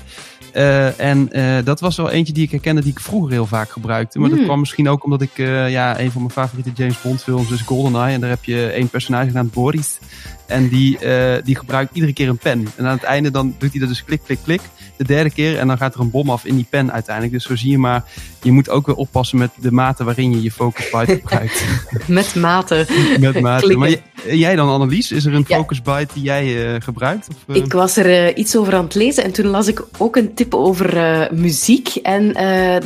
Uh, 0.53 0.99
en 0.99 1.29
uh, 1.31 1.57
dat 1.63 1.79
was 1.79 1.97
wel 1.97 2.09
eentje 2.09 2.33
die 2.33 2.43
ik 2.43 2.51
herkende 2.51 2.81
die 2.81 2.91
ik 2.91 2.99
vroeger 2.99 3.31
heel 3.31 3.45
vaak 3.45 3.69
gebruikte. 3.69 4.19
Maar 4.19 4.29
mm. 4.29 4.35
dat 4.35 4.45
kwam 4.45 4.59
misschien 4.59 4.89
ook 4.89 5.03
omdat 5.03 5.21
ik 5.21 5.37
uh, 5.37 5.71
ja, 5.71 5.99
een 5.99 6.11
van 6.11 6.21
mijn 6.21 6.33
favoriete 6.33 6.71
James 6.73 7.01
Bond 7.01 7.23
films 7.23 7.51
is 7.51 7.61
GoldenEye. 7.61 8.13
En 8.13 8.21
daar 8.21 8.29
heb 8.29 8.43
je 8.43 8.67
één 8.67 8.89
personage 8.89 9.27
genaamd 9.27 9.53
Boris. 9.53 9.99
En 10.45 10.67
die, 10.67 10.97
die 11.43 11.55
gebruikt 11.55 11.93
iedere 11.93 12.13
keer 12.13 12.29
een 12.29 12.37
pen. 12.37 12.67
En 12.75 12.85
aan 12.85 12.95
het 12.95 13.03
einde 13.03 13.31
dan 13.31 13.55
doet 13.57 13.71
hij 13.71 13.79
dat 13.79 13.89
dus 13.89 14.03
klik, 14.03 14.21
klik, 14.25 14.39
klik. 14.43 14.61
De 14.97 15.03
derde 15.03 15.29
keer 15.29 15.59
en 15.59 15.67
dan 15.67 15.77
gaat 15.77 15.93
er 15.93 15.99
een 15.99 16.11
bom 16.11 16.29
af 16.29 16.45
in 16.45 16.55
die 16.55 16.67
pen 16.69 16.91
uiteindelijk. 16.91 17.33
Dus 17.33 17.43
zo 17.43 17.55
zie 17.55 17.71
je 17.71 17.77
maar, 17.77 18.03
je 18.43 18.51
moet 18.51 18.69
ook 18.69 18.85
weer 18.85 18.95
oppassen 18.95 19.37
met 19.37 19.51
de 19.55 19.71
mate 19.71 20.03
waarin 20.03 20.31
je 20.31 20.41
je 20.41 20.51
focus 20.51 20.89
byte 20.89 21.11
gebruikt. 21.21 21.65
met 22.07 22.35
mate. 22.35 22.87
met 23.19 23.41
mate. 23.41 23.77
Maar 23.77 23.95
jij 24.27 24.55
dan 24.55 24.69
Annelies, 24.69 25.11
is 25.11 25.25
er 25.25 25.33
een 25.33 25.45
ja. 25.47 25.57
focus 25.57 25.81
byte 25.81 26.13
die 26.13 26.23
jij 26.23 26.81
gebruikt? 26.81 27.27
Of, 27.47 27.55
ik 27.55 27.73
was 27.73 27.97
er 27.97 28.35
iets 28.35 28.57
over 28.57 28.75
aan 28.75 28.83
het 28.83 28.95
lezen 28.95 29.23
en 29.23 29.31
toen 29.31 29.47
las 29.47 29.67
ik 29.67 29.85
ook 29.97 30.15
een 30.15 30.33
tip 30.33 30.53
over 30.53 31.27
muziek. 31.31 31.87
En 31.95 32.35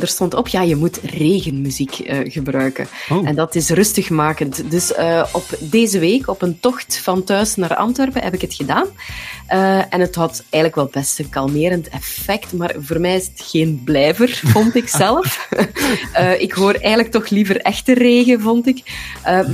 er 0.00 0.08
stond 0.08 0.34
op, 0.34 0.48
ja, 0.48 0.62
je 0.62 0.76
moet 0.76 1.00
regenmuziek 1.02 2.02
gebruiken. 2.24 2.86
Oh. 3.08 3.28
En 3.28 3.34
dat 3.34 3.54
is 3.54 3.68
rustigmakend. 3.70 4.70
Dus 4.70 4.92
op 5.32 5.58
deze 5.58 5.98
week, 5.98 6.28
op 6.28 6.42
een 6.42 6.60
tocht 6.60 7.00
van 7.02 7.24
thuis 7.24 7.56
naar 7.56 7.76
Antwerpen, 7.76 8.22
heb 8.22 8.34
ik 8.34 8.40
het 8.40 8.54
gedaan. 8.54 8.86
en 9.90 10.00
het 10.00 10.14
had 10.14 10.44
eigenlijk 10.50 10.74
wel 10.74 11.02
best 11.02 11.18
een 11.18 11.28
kalmerend 11.28 11.88
effect. 11.88 12.52
Maar 12.52 12.74
voor 12.78 13.00
mij 13.00 13.16
is 13.16 13.26
het 13.26 13.42
geen 13.46 13.80
blijver, 13.84 14.40
vond 14.44 14.74
ik 14.74 14.88
zelf. 15.04 15.47
ik 16.46 16.52
hoor 16.52 16.72
eigenlijk 16.72 17.10
toch 17.10 17.28
liever 17.28 17.60
echte 17.60 17.94
regen, 17.94 18.40
vond 18.40 18.66
ik. 18.66 18.82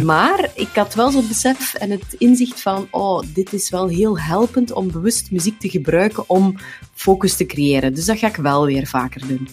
maar 0.02 0.48
ik 0.54 0.68
had 0.74 0.94
wel 0.94 1.10
zo'n 1.10 1.28
besef 1.28 1.74
en 1.74 1.90
het 1.90 2.14
inzicht 2.18 2.60
van, 2.60 2.86
oh, 2.90 3.22
dit 3.34 3.52
is 3.52 3.70
wel 3.70 3.88
heel 3.88 4.18
helpend 4.18 4.72
om 4.72 4.90
bewust 4.90 5.30
muziek 5.30 5.60
te 5.60 5.68
gebruiken 5.68 6.28
om 6.28 6.56
focus 6.94 7.36
te 7.36 7.46
creëren. 7.46 7.94
Dus 7.94 8.04
dat 8.04 8.18
ga 8.18 8.26
ik 8.26 8.36
wel 8.36 8.66
weer 8.66 8.86
vaker 8.86 9.26
doen. 9.26 9.48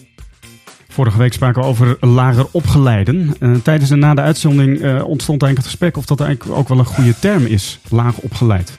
Vorige 0.88 1.18
week 1.18 1.32
spraken 1.32 1.62
we 1.62 1.68
over 1.68 1.96
lager 2.00 2.46
opgeleiden. 2.50 3.34
Uh, 3.40 3.54
tijdens 3.56 3.90
en 3.90 3.98
na 3.98 4.14
de 4.14 4.20
uitzending 4.20 5.02
ontstond 5.02 5.42
eigenlijk 5.42 5.56
het 5.56 5.66
gesprek 5.66 5.96
of 5.96 6.04
dat 6.04 6.20
eigenlijk 6.20 6.58
ook 6.58 6.68
wel 6.68 6.78
een 6.78 6.84
goede 6.84 7.18
term 7.18 7.46
is, 7.46 7.78
laag 7.88 8.18
opgeleid. 8.18 8.78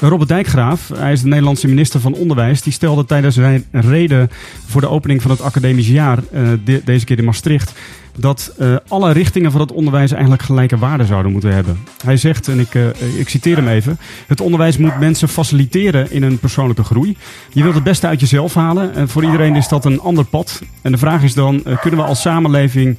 Robert 0.00 0.28
Dijkgraaf, 0.28 0.90
hij 0.94 1.12
is 1.12 1.22
de 1.22 1.28
Nederlandse 1.28 1.68
minister 1.68 2.00
van 2.00 2.14
Onderwijs, 2.14 2.62
die 2.62 2.72
stelde 2.72 3.04
tijdens 3.04 3.34
zijn 3.34 3.64
reden 3.70 4.30
voor 4.66 4.80
de 4.80 4.88
opening 4.88 5.22
van 5.22 5.30
het 5.30 5.40
academisch 5.40 5.88
jaar, 5.88 6.18
de, 6.64 6.82
deze 6.84 7.04
keer 7.04 7.18
in 7.18 7.24
Maastricht, 7.24 7.72
dat 8.16 8.54
uh, 8.60 8.76
alle 8.88 9.12
richtingen 9.12 9.50
van 9.50 9.60
het 9.60 9.72
onderwijs 9.72 10.12
eigenlijk 10.12 10.42
gelijke 10.42 10.78
waarde 10.78 11.04
zouden 11.04 11.32
moeten 11.32 11.54
hebben. 11.54 11.78
Hij 12.04 12.16
zegt, 12.16 12.48
en 12.48 12.58
ik, 12.58 12.74
uh, 12.74 13.18
ik 13.18 13.28
citeer 13.28 13.56
hem 13.56 13.68
even, 13.68 13.98
het 14.26 14.40
onderwijs 14.40 14.76
moet 14.76 14.98
mensen 14.98 15.28
faciliteren 15.28 16.10
in 16.12 16.22
hun 16.22 16.38
persoonlijke 16.38 16.84
groei. 16.84 17.16
Je 17.52 17.62
wilt 17.62 17.74
het 17.74 17.84
beste 17.84 18.06
uit 18.06 18.20
jezelf 18.20 18.54
halen 18.54 18.94
en 18.94 19.08
voor 19.08 19.24
iedereen 19.24 19.56
is 19.56 19.68
dat 19.68 19.84
een 19.84 20.00
ander 20.00 20.24
pad. 20.24 20.62
En 20.82 20.92
de 20.92 20.98
vraag 20.98 21.22
is 21.22 21.34
dan, 21.34 21.62
kunnen 21.80 22.00
we 22.00 22.06
als 22.06 22.20
samenleving 22.20 22.98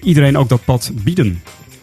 iedereen 0.00 0.38
ook 0.38 0.48
dat 0.48 0.64
pad 0.64 0.92
bieden? 0.94 1.42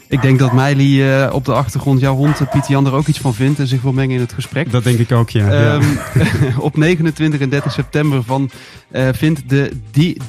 Ik 0.09 0.21
denk 0.21 0.39
dat 0.39 0.53
Meili 0.53 1.23
uh, 1.23 1.33
op 1.33 1.45
de 1.45 1.53
achtergrond, 1.53 1.99
jouw 1.99 2.15
hond 2.15 2.49
Pieter 2.49 2.71
Jan, 2.71 2.85
er 2.85 2.93
ook 2.93 3.07
iets 3.07 3.19
van 3.19 3.33
vindt 3.33 3.59
en 3.59 3.67
zich 3.67 3.81
wil 3.81 3.91
mengen 3.91 4.15
in 4.15 4.21
het 4.21 4.33
gesprek. 4.33 4.71
Dat 4.71 4.83
denk 4.83 4.99
ik 4.99 5.11
ook, 5.11 5.29
ja. 5.29 5.73
Um, 5.73 5.81
ja. 5.81 6.57
op 6.59 6.77
29 6.77 7.39
en 7.39 7.49
30 7.49 7.71
september 7.71 8.23
van, 8.23 8.49
uh, 8.91 9.09
vindt 9.11 9.49
de 9.49 9.71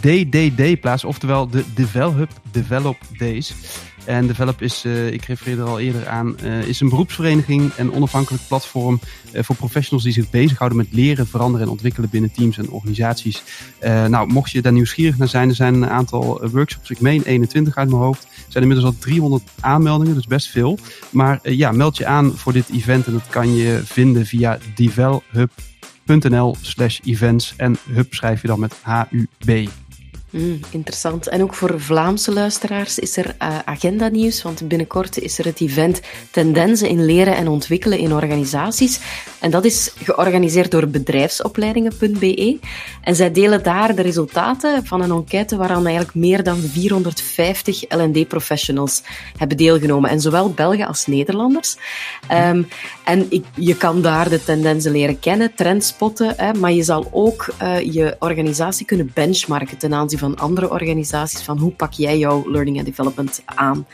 DDD 0.00 0.80
plaats, 0.80 1.04
oftewel 1.04 1.48
de 1.48 1.64
Develop 1.74 2.28
Develop 2.50 2.96
Days. 3.18 3.54
En 4.04 4.26
Develop 4.26 4.62
is, 4.62 4.84
uh, 4.84 5.12
ik 5.12 5.24
refereerde 5.24 5.62
er 5.62 5.68
al 5.68 5.80
eerder 5.80 6.08
aan, 6.08 6.36
uh, 6.44 6.62
is 6.62 6.80
een 6.80 6.88
beroepsvereniging 6.88 7.72
en 7.72 7.92
onafhankelijk 7.92 8.42
platform 8.48 9.00
uh, 9.32 9.42
voor 9.42 9.56
professionals 9.56 10.04
die 10.04 10.12
zich 10.12 10.30
bezighouden 10.30 10.78
met 10.78 10.86
leren, 10.90 11.26
veranderen 11.26 11.66
en 11.66 11.72
ontwikkelen 11.72 12.10
binnen 12.10 12.32
teams 12.32 12.58
en 12.58 12.70
organisaties. 12.70 13.42
nou, 13.80 14.26
mocht 14.26 14.50
je 14.50 14.62
daar 14.62 14.72
nieuwsgierig 14.72 15.18
naar 15.18 15.28
zijn, 15.28 15.48
er 15.48 15.54
zijn 15.54 15.74
een 15.74 15.88
aantal 15.88 16.48
workshops, 16.52 16.90
ik 16.90 17.00
meen 17.00 17.22
21 17.22 17.76
uit 17.76 17.88
mijn 17.88 18.02
hoofd. 18.02 18.22
Er 18.24 18.30
zijn 18.48 18.64
inmiddels 18.64 18.94
al 18.94 18.98
300 18.98 19.42
aanmeldingen, 19.60 20.14
dus 20.14 20.26
best 20.26 20.48
veel. 20.48 20.78
Maar 21.10 21.38
ja, 21.42 21.72
meld 21.72 21.96
je 21.96 22.06
aan 22.06 22.36
voor 22.36 22.52
dit 22.52 22.68
event 22.72 23.06
en 23.06 23.12
dat 23.12 23.28
kan 23.28 23.54
je 23.54 23.80
vinden 23.84 24.26
via 24.26 24.58
develhub.nl 24.74 26.56
slash 26.60 26.98
events 27.04 27.54
en 27.56 27.76
hub 27.92 28.14
schrijf 28.14 28.42
je 28.42 28.48
dan 28.48 28.60
met 28.60 28.74
H-U-B. 28.82 29.68
Mm, 30.30 30.60
interessant. 30.70 31.28
En 31.28 31.42
ook 31.42 31.54
voor 31.54 31.80
Vlaamse 31.80 32.32
luisteraars 32.32 32.98
is 32.98 33.16
er 33.16 33.26
uh, 33.42 33.58
agenda-nieuws, 33.64 34.42
want 34.42 34.68
binnenkort 34.68 35.18
is 35.18 35.38
er 35.38 35.44
het 35.44 35.60
event 35.60 36.00
Tendensen 36.30 36.88
in 36.88 37.04
leren 37.04 37.36
en 37.36 37.48
ontwikkelen 37.48 37.98
in 37.98 38.12
organisaties. 38.12 39.00
En 39.40 39.50
dat 39.50 39.64
is 39.64 39.92
georganiseerd 40.02 40.70
door 40.70 40.88
bedrijfsopleidingen.be. 40.88 42.58
En 43.02 43.14
zij 43.14 43.32
delen 43.32 43.62
daar 43.62 43.94
de 43.94 44.02
resultaten 44.02 44.86
van 44.86 45.00
een 45.00 45.10
enquête 45.10 45.56
waaraan 45.56 45.86
eigenlijk 45.86 46.14
meer 46.14 46.42
dan 46.42 46.58
450 46.58 47.82
L&D-professionals 47.88 49.02
hebben 49.36 49.56
deelgenomen. 49.56 50.10
En 50.10 50.20
zowel 50.20 50.50
Belgen 50.50 50.86
als 50.86 51.06
Nederlanders. 51.06 51.76
Um, 52.32 52.68
en 53.04 53.26
ik, 53.28 53.44
je 53.54 53.76
kan 53.76 54.02
daar 54.02 54.28
de 54.28 54.44
tendensen 54.44 54.92
leren 54.92 55.18
kennen, 55.18 55.54
trends 55.54 55.88
spotten, 55.88 56.34
hè, 56.36 56.54
maar 56.54 56.72
je 56.72 56.82
zal 56.82 57.08
ook 57.10 57.54
uh, 57.62 57.80
je 57.80 58.16
organisatie 58.18 58.86
kunnen 58.86 59.10
benchmarken 59.14 59.78
ten 59.78 59.94
aanzien 59.94 60.18
van 60.20 60.36
andere 60.36 60.70
organisaties, 60.70 61.42
van 61.42 61.58
hoe 61.58 61.72
pak 61.72 61.92
jij 61.92 62.18
jouw 62.18 62.50
learning 62.50 62.76
and 62.76 62.86
development 62.86 63.42
aan. 63.44 63.86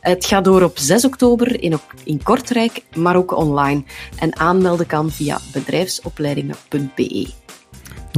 Het 0.00 0.24
gaat 0.24 0.44
door 0.44 0.62
op 0.62 0.78
6 0.78 1.04
oktober 1.04 1.62
in, 1.62 1.78
in 2.04 2.22
Kortrijk, 2.22 2.82
maar 2.96 3.16
ook 3.16 3.36
online. 3.36 3.82
En 4.18 4.36
aanmelden 4.36 4.86
kan 4.86 5.10
via 5.10 5.38
bedrijfsopleidingen.be. 5.52 7.28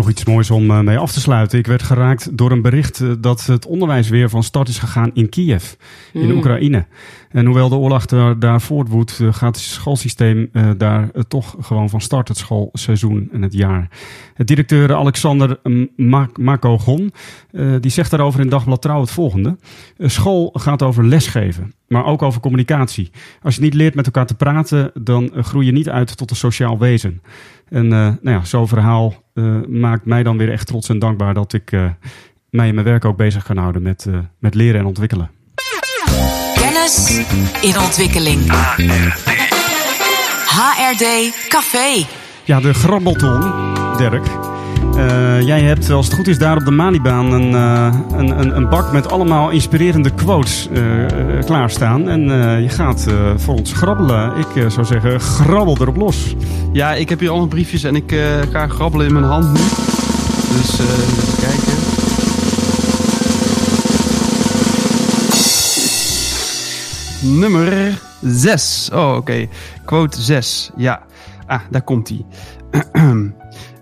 Nog 0.01 0.09
iets 0.09 0.25
moois 0.25 0.51
om 0.51 0.71
eh, 0.71 0.81
mee 0.81 0.99
af 0.99 1.13
te 1.13 1.21
sluiten. 1.21 1.59
Ik 1.59 1.67
werd 1.67 1.83
geraakt 1.83 2.37
door 2.37 2.51
een 2.51 2.63
bericht 2.63 3.01
eh, 3.01 3.11
dat 3.19 3.47
het 3.47 3.67
onderwijs 3.67 4.09
weer 4.09 4.29
van 4.31 4.43
start 4.43 4.69
is 4.69 4.79
gegaan 4.79 5.11
in 5.15 5.29
Kiev, 5.29 5.73
in 6.13 6.21
Hmm. 6.21 6.37
Oekraïne. 6.37 6.87
En 7.31 7.45
hoewel 7.45 7.69
de 7.69 7.75
oorlog 7.75 8.07
daar, 8.07 8.39
daar 8.39 8.61
voortwoedt, 8.61 9.19
eh, 9.21 9.33
gaat 9.33 9.57
het 9.57 9.65
schoolsysteem 9.65 10.51
daar 10.79 11.11
toch 11.29 11.57
gewoon 11.61 11.89
van 11.89 12.01
start 12.01 12.29
het 12.29 12.37
schoolseizoen 12.37 13.29
en 13.33 13.43
het 13.43 13.53
jaar. 13.53 13.89
Het 14.35 14.47
directeur 14.47 14.95
Alexander 14.95 15.59
Makogon, 16.35 17.13
die 17.81 17.91
zegt 17.91 18.11
daarover 18.11 18.41
in 18.41 18.49
Dagblad 18.49 18.83
Trouw 18.83 19.01
het 19.01 19.11
volgende. 19.11 19.57
school 19.99 20.51
gaat 20.55 20.83
over 20.83 21.07
lesgeven, 21.07 21.73
maar 21.93 22.05
ook 22.05 22.23
over 22.23 22.41
communicatie. 22.41 23.11
Als 23.43 23.55
je 23.55 23.61
niet 23.61 23.75
leert 23.75 23.95
met 23.95 24.07
elkaar 24.07 24.27
te 24.27 24.35
praten, 24.35 24.91
dan 24.95 25.33
groei 25.35 25.67
je 25.67 25.73
niet 25.73 25.89
uit 25.89 26.17
tot 26.17 26.31
een 26.31 26.37
sociaal 26.37 26.79
wezen. 26.79 27.23
En 27.69 27.89
nou 27.89 28.19
ja, 28.23 28.45
zo'n 28.45 28.69
verhaal 28.69 29.15
maakt 29.69 30.05
mij 30.05 30.23
dan 30.23 30.37
weer 30.37 30.51
echt 30.51 30.67
trots 30.67 30.89
en 30.89 30.99
dankbaar 30.99 31.35
dat 31.35 31.53
ik 31.53 31.71
mij 32.51 32.69
in 32.69 32.75
mijn 32.75 32.87
werk 32.87 33.05
ook 33.05 33.17
bezig 33.17 33.45
kan 33.45 33.57
houden 33.57 33.83
met, 33.83 34.07
met 34.39 34.55
leren 34.55 34.81
en 34.81 34.87
ontwikkelen. 34.87 35.31
Kennis 36.55 37.19
in 37.61 37.79
ontwikkeling. 37.79 38.41
HRD 40.47 41.35
Café. 41.49 42.07
Ja, 42.45 42.61
de 42.61 42.75
grabbelton, 42.75 43.53
Dirk. 43.97 44.40
Uh, 44.97 45.41
jij 45.41 45.61
hebt, 45.61 45.91
als 45.91 46.07
het 46.07 46.15
goed 46.15 46.29
is, 46.29 46.39
daar 46.39 46.57
op 46.57 46.65
de 46.65 46.71
Malibaan 46.71 47.33
een, 47.33 47.51
uh, 47.51 47.95
een, 48.17 48.57
een, 48.57 48.69
bak 48.69 48.93
met 48.93 49.11
allemaal 49.11 49.51
inspirerende 49.51 50.11
quotes 50.11 50.69
uh, 50.73 51.07
klaarstaan. 51.45 52.09
En 52.09 52.23
je 52.63 52.69
gaat 52.69 53.07
voor 53.37 53.55
ons 53.55 53.73
grabbelen. 53.73 54.37
Ik 54.37 54.71
zou 54.71 54.87
zeggen, 54.87 55.21
grabbel 55.21 55.77
erop 55.81 55.97
los. 55.97 56.35
Ja, 56.73 56.95
ik 56.95 57.09
heb 57.09 57.21
hier 57.21 57.29
allemaal 57.29 57.47
briefjes 57.47 57.85
en 57.85 57.97
ik 57.97 58.15
ga 58.51 58.67
grabbelen 58.67 59.07
in 59.07 59.13
mijn 59.13 59.25
hand 59.25 59.47
nu. 59.47 59.61
Dus 60.57 60.79
even 60.79 61.39
kijken. 61.41 61.91
Nummer 67.23 67.99
6. 68.23 68.91
Oh, 68.93 69.15
oké. 69.17 69.49
Quote 69.85 70.21
6. 70.21 70.71
Ja. 70.77 71.03
Ah, 71.47 71.61
daar 71.71 71.83
komt 71.83 72.09
hij. 72.09 72.25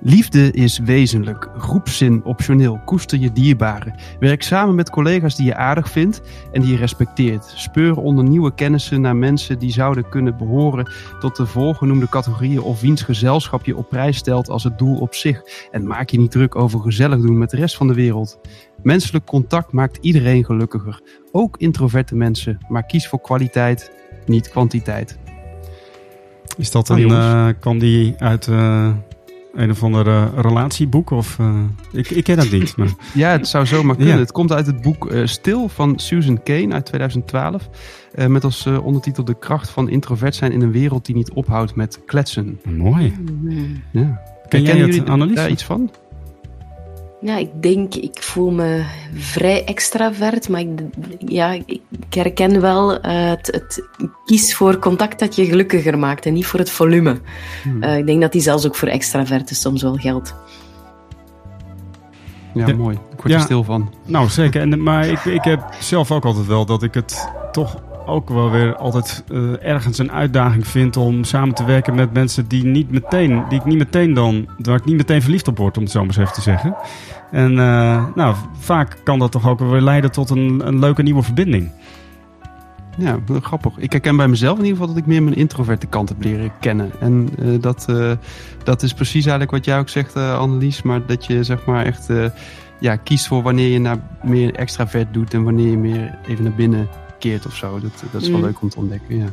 Liefde 0.00 0.50
is 0.50 0.78
wezenlijk, 0.78 1.48
groepszin 1.56 2.24
optioneel, 2.24 2.80
koester 2.84 3.18
je 3.18 3.32
dierbaren. 3.32 3.94
Werk 4.20 4.42
samen 4.42 4.74
met 4.74 4.90
collega's 4.90 5.36
die 5.36 5.46
je 5.46 5.54
aardig 5.54 5.90
vindt 5.90 6.22
en 6.52 6.60
die 6.60 6.70
je 6.70 6.76
respecteert. 6.76 7.52
Speur 7.56 7.96
onder 7.96 8.24
nieuwe 8.24 8.54
kennissen 8.54 9.00
naar 9.00 9.16
mensen 9.16 9.58
die 9.58 9.72
zouden 9.72 10.08
kunnen 10.08 10.36
behoren 10.36 10.92
tot 11.20 11.36
de 11.36 11.46
voorgenoemde 11.46 12.08
categorieën 12.08 12.60
of 12.60 12.80
wiens 12.80 13.02
gezelschap 13.02 13.64
je 13.64 13.76
op 13.76 13.88
prijs 13.88 14.16
stelt 14.16 14.48
als 14.48 14.64
het 14.64 14.78
doel 14.78 14.98
op 14.98 15.14
zich. 15.14 15.42
En 15.70 15.86
maak 15.86 16.10
je 16.10 16.18
niet 16.18 16.30
druk 16.30 16.56
over 16.56 16.80
gezellig 16.80 17.20
doen 17.20 17.38
met 17.38 17.50
de 17.50 17.56
rest 17.56 17.76
van 17.76 17.86
de 17.86 17.94
wereld. 17.94 18.40
Menselijk 18.82 19.24
contact 19.24 19.72
maakt 19.72 19.98
iedereen 20.00 20.44
gelukkiger, 20.44 21.00
ook 21.32 21.56
introverte 21.56 22.14
mensen, 22.14 22.58
maar 22.68 22.86
kies 22.86 23.08
voor 23.08 23.20
kwaliteit, 23.20 23.92
niet 24.26 24.50
kwantiteit. 24.50 25.18
Is 26.56 26.70
dat 26.70 26.88
een, 26.88 27.04
oh, 27.04 27.12
uh, 27.12 27.48
kwam 27.60 27.78
die 27.78 28.14
uit 28.18 28.46
uh, 28.46 28.90
een 29.58 29.70
of 29.70 29.82
ander 29.82 30.06
uh, 30.06 30.24
relatieboek? 30.36 31.10
Of, 31.10 31.38
ik, 31.92 32.10
ik 32.10 32.24
ken 32.24 32.36
dat 32.36 32.50
niet. 32.50 32.76
Maar... 32.76 32.88
ja, 33.14 33.30
het 33.30 33.48
zou 33.48 33.66
zomaar 33.66 33.96
kunnen. 33.96 34.14
Ja. 34.14 34.20
Het 34.20 34.32
komt 34.32 34.52
uit 34.52 34.66
het 34.66 34.82
boek 34.82 35.12
Stil 35.24 35.68
van 35.68 35.98
Susan 35.98 36.42
Kane 36.42 36.72
uit 36.74 36.86
2012. 36.86 37.68
met 38.26 38.44
als 38.44 38.66
ondertitel 38.66 39.24
De 39.24 39.38
kracht 39.38 39.70
van 39.70 39.88
introvert 39.88 40.34
zijn 40.34 40.52
in 40.52 40.60
een 40.60 40.72
wereld 40.72 41.06
die 41.06 41.14
niet 41.14 41.30
ophoudt 41.30 41.74
met 41.74 42.00
kletsen. 42.06 42.60
Mooi. 42.64 43.16
Mm. 43.40 43.82
Ja. 43.90 44.20
Ken 44.48 44.62
jij 44.62 44.78
het, 44.78 45.08
Annelies? 45.08 45.34
daar 45.36 45.50
iets 45.50 45.64
van? 45.64 45.90
Ja, 47.20 47.36
ik 47.36 47.62
denk, 47.62 47.94
ik 47.94 48.22
voel 48.22 48.50
me 48.50 48.84
vrij 49.14 49.64
extravert, 49.64 50.48
maar 50.48 50.60
ik, 50.60 50.68
ja, 51.18 51.52
ik 51.66 51.80
herken 52.10 52.60
wel 52.60 52.92
uh, 52.92 53.00
het, 53.04 53.46
het 53.46 53.88
kies 54.24 54.54
voor 54.54 54.78
contact 54.78 55.18
dat 55.18 55.36
je 55.36 55.44
gelukkiger 55.44 55.98
maakt 55.98 56.26
en 56.26 56.32
niet 56.32 56.46
voor 56.46 56.58
het 56.58 56.70
volume. 56.70 57.20
Hmm. 57.62 57.82
Uh, 57.82 57.96
ik 57.96 58.06
denk 58.06 58.20
dat 58.20 58.32
die 58.32 58.40
zelfs 58.40 58.66
ook 58.66 58.76
voor 58.76 58.88
extraverten 58.88 59.56
soms 59.56 59.82
wel 59.82 59.94
geldt. 59.94 60.34
Ja, 62.54 62.66
ja 62.66 62.74
mooi. 62.74 62.96
Ik 62.96 63.16
word 63.16 63.28
ja, 63.28 63.34
er 63.34 63.40
stil 63.40 63.64
van. 63.64 63.94
Nou, 64.04 64.28
zeker. 64.28 64.60
En, 64.60 64.82
maar 64.82 65.06
ik, 65.06 65.24
ik 65.24 65.44
heb 65.44 65.74
zelf 65.80 66.10
ook 66.10 66.24
altijd 66.24 66.46
wel 66.46 66.64
dat 66.64 66.82
ik 66.82 66.94
het 66.94 67.28
toch 67.52 67.82
ook 68.08 68.28
wel 68.28 68.50
weer 68.50 68.76
altijd 68.76 69.24
uh, 69.28 69.64
ergens 69.64 69.98
een 69.98 70.12
uitdaging 70.12 70.66
vind 70.66 70.96
om 70.96 71.24
samen 71.24 71.54
te 71.54 71.64
werken 71.64 71.94
met 71.94 72.12
mensen 72.12 72.48
die 72.48 72.64
niet 72.64 72.90
meteen, 72.90 73.44
die 73.48 73.58
ik 73.58 73.64
niet 73.64 73.78
meteen 73.78 74.14
dan, 74.14 74.48
waar 74.58 74.76
ik 74.76 74.84
niet 74.84 74.96
meteen 74.96 75.22
verliefd 75.22 75.48
op 75.48 75.58
word, 75.58 75.76
om 75.76 75.82
het 75.82 75.92
zo 75.92 75.98
maar 75.98 76.08
eens 76.08 76.16
even 76.16 76.32
te 76.32 76.40
zeggen. 76.40 76.76
En 77.30 77.52
uh, 77.52 78.04
nou, 78.14 78.34
vaak 78.58 78.96
kan 79.04 79.18
dat 79.18 79.32
toch 79.32 79.48
ook 79.48 79.60
weer 79.60 79.80
leiden 79.80 80.12
tot 80.12 80.30
een, 80.30 80.62
een 80.66 80.78
leuke 80.78 81.02
nieuwe 81.02 81.22
verbinding. 81.22 81.70
Ja, 82.96 83.18
grappig. 83.42 83.78
Ik 83.78 83.92
herken 83.92 84.16
bij 84.16 84.28
mezelf 84.28 84.58
in 84.58 84.64
ieder 84.64 84.78
geval 84.78 84.94
dat 84.94 85.02
ik 85.02 85.08
meer 85.08 85.22
mijn 85.22 85.36
introverte 85.36 85.86
kant 85.86 86.08
heb 86.08 86.22
leren 86.22 86.52
kennen. 86.60 86.90
En 87.00 87.28
uh, 87.38 87.60
dat, 87.60 87.86
dat 88.64 88.82
is 88.82 88.94
precies 88.94 89.26
eigenlijk 89.26 89.50
wat 89.50 89.64
jij 89.64 89.78
ook 89.78 89.88
zegt, 89.88 90.16
uh, 90.16 90.38
Annelies. 90.38 90.82
Maar 90.82 91.06
dat 91.06 91.26
je 91.26 91.44
zeg 91.44 91.64
maar 91.64 91.84
echt 91.84 92.08
ja, 92.80 92.96
kiest 92.96 93.26
voor 93.26 93.42
wanneer 93.42 93.68
je 93.68 93.78
naar 93.78 93.98
meer 94.22 94.54
extravert 94.54 95.14
doet 95.14 95.34
en 95.34 95.44
wanneer 95.44 95.70
je 95.70 95.78
meer 95.78 96.18
even 96.26 96.44
naar 96.44 96.54
binnen 96.54 96.88
keert 97.18 97.46
of 97.46 97.54
zo. 97.56 97.80
Dat, 97.80 98.04
dat 98.12 98.22
is 98.22 98.28
wel 98.28 98.38
Mm. 98.38 98.44
leuk 98.44 98.60
om 98.62 98.68
te 98.68 98.76
ontdekken, 98.78 99.16
ja. 99.16 99.26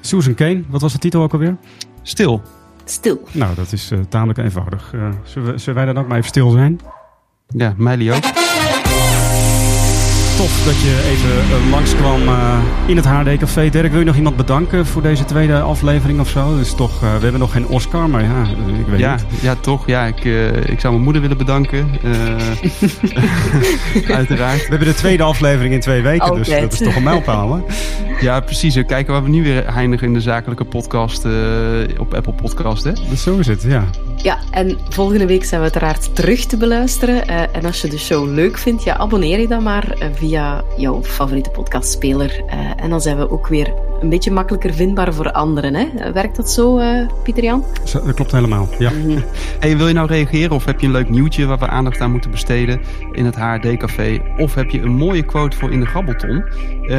Susan 0.00 0.34
Kane, 0.34 0.62
wat 0.68 0.80
was 0.80 0.92
de 0.92 0.98
titel 0.98 1.22
ook 1.22 1.32
alweer? 1.32 1.56
Stil. 2.02 2.42
Stil. 2.84 3.20
Nou, 3.32 3.54
dat 3.54 3.72
is 3.72 3.92
uh, 3.92 3.98
tamelijk 4.08 4.38
eenvoudig. 4.38 4.92
Uh, 4.94 5.08
zullen, 5.24 5.52
we, 5.52 5.58
zullen 5.58 5.74
wij 5.84 5.92
dan 5.92 6.02
ook 6.02 6.08
maar 6.08 6.16
even 6.16 6.28
stil 6.28 6.50
zijn? 6.50 6.80
Ja, 7.48 7.74
Meili 7.76 8.12
ook. 8.12 8.22
Tof 10.40 10.64
dat 10.64 10.80
je 10.80 11.02
even 11.10 11.64
uh, 11.64 11.70
langskwam 11.70 12.22
uh, 12.22 12.58
in 12.86 12.96
het 12.96 13.06
HD 13.06 13.36
Café. 13.36 13.68
Dirk, 13.68 13.90
wil 13.90 13.98
je 13.98 14.06
nog 14.06 14.16
iemand 14.16 14.36
bedanken 14.36 14.86
voor 14.86 15.02
deze 15.02 15.24
tweede 15.24 15.60
aflevering 15.60 16.20
of 16.20 16.28
zo? 16.28 16.56
Dus 16.56 16.74
toch, 16.74 17.02
uh, 17.02 17.14
we 17.14 17.22
hebben 17.22 17.40
nog 17.40 17.52
geen 17.52 17.66
Oscar, 17.66 18.10
maar 18.10 18.22
ja, 18.22 18.42
ik 18.78 18.86
weet 18.86 18.98
ja, 18.98 19.14
niet. 19.14 19.40
Ja, 19.40 19.54
toch. 19.54 19.86
Ja, 19.86 20.06
ik, 20.06 20.24
ik 20.64 20.80
zou 20.80 20.92
mijn 20.92 21.04
moeder 21.04 21.22
willen 21.22 21.36
bedanken. 21.36 21.90
uiteraard. 24.20 24.62
We 24.62 24.68
hebben 24.68 24.88
de 24.88 24.94
tweede 24.94 25.22
aflevering 25.22 25.74
in 25.74 25.80
twee 25.80 26.02
weken, 26.02 26.34
dus 26.34 26.48
dat 26.48 26.72
is 26.72 26.78
toch 26.78 26.96
een 26.96 27.02
mijlpaal, 27.02 27.54
hè? 27.54 27.62
Ja, 28.20 28.40
precies. 28.40 28.74
We 28.74 28.84
kijken 28.84 29.12
waar 29.12 29.22
we 29.22 29.28
nu 29.28 29.42
weer 29.42 29.64
eindigen 29.64 30.06
in 30.06 30.14
de 30.14 30.20
zakelijke 30.20 30.64
podcast 30.64 31.24
op 31.98 32.14
Apple 32.14 32.32
Podcast, 32.32 32.84
hè? 32.84 32.92
Dus 33.08 33.22
zo 33.22 33.38
is 33.38 33.46
het, 33.46 33.62
ja. 33.62 33.84
Ja, 34.22 34.38
en 34.50 34.78
volgende 34.88 35.26
week 35.26 35.44
zijn 35.44 35.60
we 35.60 35.66
uiteraard 35.66 36.14
terug 36.14 36.44
te 36.44 36.56
beluisteren. 36.56 37.26
en 37.26 37.64
als 37.64 37.80
je 37.80 37.88
de 37.88 37.98
show 37.98 38.28
leuk 38.28 38.58
vindt, 38.58 38.82
ja, 38.82 38.96
abonneer 38.96 39.40
je 39.40 39.48
dan 39.48 39.62
maar 39.62 39.96
via 40.14 40.64
jouw 40.76 41.02
favoriete 41.02 41.50
podcastspeler. 41.50 42.42
Uh, 42.46 42.70
en 42.76 42.90
dan 42.90 43.00
zijn 43.00 43.16
we 43.16 43.30
ook 43.30 43.46
weer 43.46 43.72
een 44.00 44.08
beetje 44.08 44.30
makkelijker 44.30 44.74
vindbaar 44.74 45.14
voor 45.14 45.32
anderen. 45.32 45.74
Hè? 45.74 46.12
Werkt 46.12 46.36
dat 46.36 46.50
zo, 46.50 46.78
uh, 46.78 47.08
Pieter-Jan? 47.22 47.64
Dat 47.92 48.14
klopt 48.14 48.32
helemaal, 48.32 48.68
ja. 48.78 48.90
Mm 48.90 49.02
-hmm. 49.02 49.24
hey, 49.60 49.76
wil 49.76 49.88
je 49.88 49.94
nou 49.94 50.06
reageren 50.06 50.56
of 50.56 50.64
heb 50.64 50.80
je 50.80 50.86
een 50.86 50.92
leuk 50.92 51.08
nieuwtje 51.08 51.46
waar 51.46 51.58
we 51.58 51.68
aandacht 51.68 52.00
aan 52.00 52.10
moeten 52.10 52.30
besteden 52.30 52.80
in 53.12 53.24
het 53.24 53.36
HRD-café? 53.36 54.20
Of 54.38 54.54
heb 54.54 54.70
je 54.70 54.80
een 54.80 54.92
mooie 54.92 55.22
quote 55.22 55.56
voor 55.56 55.72
in 55.72 55.80
de 55.80 55.86
grabbelton? 55.86 56.44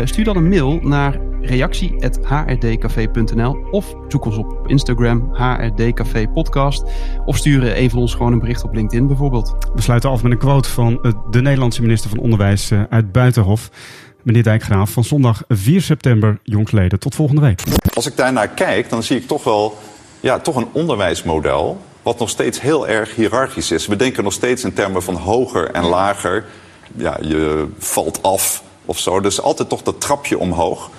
Stuur 0.04 0.24
dan 0.24 0.38
een 0.38 0.50
mail 0.50 0.80
naar 0.82 1.20
reactie.hrdcafé.nl 1.52 3.68
of 3.72 3.96
zoek 4.08 4.26
ons 4.26 4.38
op 4.38 4.68
Instagram, 4.68 5.30
HRDcafé 5.34 6.28
podcast. 6.28 6.84
Of 7.26 7.38
stuur 7.38 7.78
een 7.78 7.90
van 7.90 8.00
ons 8.00 8.14
gewoon 8.14 8.34
een 8.34 8.40
bericht 8.40 8.64
op 8.64 8.74
LinkedIn 8.74 9.08
bijvoorbeeld. 9.08 9.56
We 9.74 9.82
sluiten 9.82 10.10
af 10.10 10.24
met 10.24 10.32
een 10.32 10.38
quote 10.38 10.70
van 10.70 11.16
de 11.30 11.42
Nederlandse 11.42 11.82
minister 11.82 12.10
van 12.10 12.20
Onderwijs 12.20 12.72
uit 12.90 13.12
Buitenhof. 13.12 13.70
Meneer 14.24 14.44
Dijkgraaf, 14.44 14.92
van 14.92 15.04
zondag 15.04 15.44
4 15.48 15.82
september 15.82 16.40
jongsleden. 16.44 17.00
Tot 17.00 17.16
volgende 17.16 17.42
week. 17.42 17.64
Als 17.94 18.06
ik 18.06 18.16
daarnaar 18.16 18.48
kijk, 18.48 18.90
dan 18.90 19.04
zie 19.04 19.18
ik 19.18 19.28
toch 19.28 19.44
wel 19.44 19.78
ja, 20.20 20.40
toch 20.40 20.56
een 20.56 20.68
onderwijsmodel 20.72 21.78
wat 22.02 22.20
nog 22.20 22.30
steeds 22.30 22.62
heel 22.62 22.88
erg 22.88 23.16
hiërarchisch 23.16 23.72
is. 23.72 23.88
We 23.88 23.96
denken 23.96 24.24
nog 24.24 24.34
steeds 24.34 24.64
in 24.64 24.74
termen 24.74 25.04
van 25.04 25.16
hoger 25.16 25.72
en 25.72 25.84
lager. 25.84 26.46
Ja, 26.96 27.18
je 27.22 27.68
valt 27.78 28.24
af 28.24 28.64
of 28.86 29.00
zo. 29.00 29.20
Dus 29.20 29.42
altijd 29.42 29.70
toch 29.70 29.82
dat 29.82 30.02
trapje 30.02 30.38
omhoog. 30.38 30.90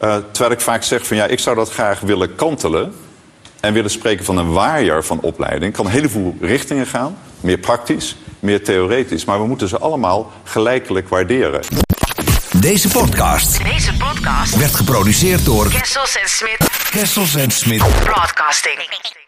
Uh, 0.00 0.16
terwijl 0.30 0.50
ik 0.50 0.60
vaak 0.60 0.82
zeg 0.82 1.06
van 1.06 1.16
ja, 1.16 1.26
ik 1.26 1.38
zou 1.38 1.56
dat 1.56 1.70
graag 1.70 2.00
willen 2.00 2.34
kantelen. 2.34 2.94
En 3.60 3.72
willen 3.72 3.90
spreken 3.90 4.24
van 4.24 4.36
een 4.36 4.52
waaier 4.52 5.04
van 5.04 5.20
opleiding. 5.20 5.72
Kan 5.72 5.86
een 5.86 5.92
heleboel 5.92 6.36
richtingen 6.40 6.86
gaan. 6.86 7.18
Meer 7.40 7.58
praktisch, 7.58 8.16
meer 8.38 8.64
theoretisch. 8.64 9.24
Maar 9.24 9.40
we 9.40 9.46
moeten 9.46 9.68
ze 9.68 9.78
allemaal 9.78 10.32
gelijkelijk 10.44 11.08
waarderen. 11.08 11.60
Deze 12.60 12.88
podcast, 12.88 13.64
Deze 13.64 13.92
podcast 13.96 14.56
werd 14.56 14.74
geproduceerd 14.74 15.44
door 15.44 15.68
Kessels 15.68 16.16
en 16.16 16.28
Smit 16.28 16.70
Kessels 16.90 17.34
en 17.34 17.50
Smit. 17.50 17.78
Broadcasting. 17.78 18.74
Broadcasting. 18.74 19.19